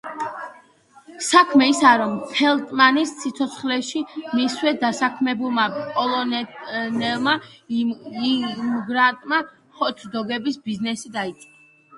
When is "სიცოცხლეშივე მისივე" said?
3.23-4.73